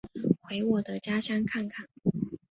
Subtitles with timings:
[0.41, 1.87] 回我的家乡看看